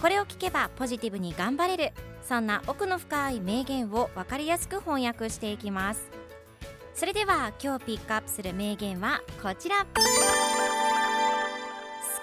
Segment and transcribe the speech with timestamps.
[0.00, 1.92] これを聞けばポジティブに頑張れる
[2.22, 6.08] そんな奥の深い名言を分かりやすく翻訳していきます
[6.94, 9.86] それでは今日ピックアップする名言はこちら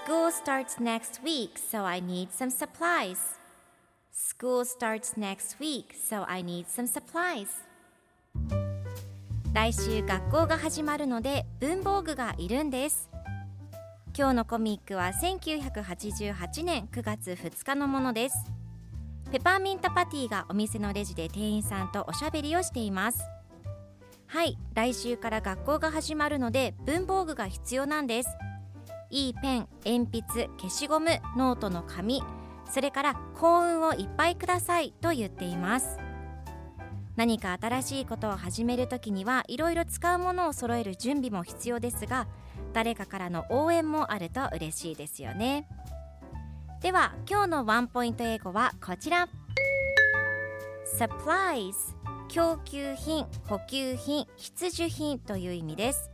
[0.06, 3.36] School starts next week so I need some supplies
[4.18, 7.48] School starts next week, so I need some supplies.
[9.54, 13.10] 来週学校が始まるので文房具がいるんです。
[14.18, 18.38] 今日のコミックは1988年9月2日のものです。
[19.30, 23.20] ペパーミントパティがお店のレジで店員さんとおしゃべりをしています。
[24.28, 28.30] はい、来週から学校が始まるので文房具が必要なんです。
[29.10, 32.24] いいペン、鉛筆、消しゴム、ノートの紙、
[32.72, 36.00] それから幸運をいっぱいくださいと言っています
[37.16, 42.28] 何か新しいことを始めるときにはいろいろ使うものを揃える準備も必要ですが
[42.74, 45.68] 誰かからの応援もあると嬉しいですよね。
[46.82, 49.30] では今日のワンポイント英語はこちら。
[51.00, 51.74] Supplies
[52.28, 56.12] 供給品、補給品、必需品という意味です。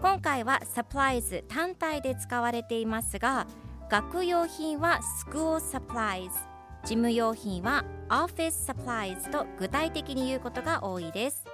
[0.00, 3.46] 今回は Supplies 単体で使われていますが
[3.90, 6.30] 学用品は School Supplies
[6.82, 11.44] 事務用品は Office Supplies と具体的に言うことが多いです。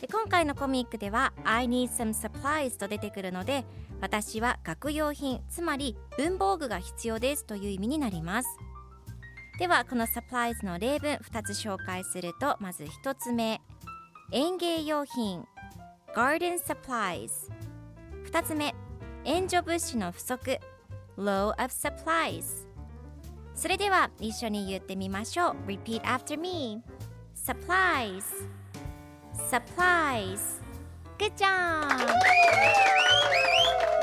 [0.00, 3.66] で今回のコミックでは I need some supplies と出てくるので
[4.00, 8.48] 私は学用品つまり文房具が必要ですという意味になります。
[9.58, 13.60] ではこの supplies の例文2つ紹介するとまず1つ目。
[14.32, 15.44] 園芸用品
[16.14, 17.30] Garden Supplies
[18.30, 18.74] 2つ目。
[19.24, 20.58] 援助物資の不足
[21.18, 22.66] low of supplies
[23.60, 26.80] それでは一緒に言ってみましょう Repeat after me
[27.36, 28.24] supplies
[29.50, 30.40] supplies
[31.18, 31.86] Good job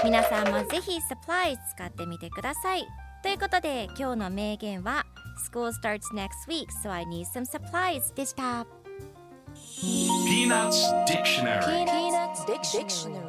[0.03, 2.85] 皆さんもぜひ supplies 使ってみてください
[3.23, 5.03] ということで今日の名言は
[5.47, 8.67] School starts next week so I need some supplies でした
[9.81, 13.26] Peanuts Dictionary Peanuts Dictionary.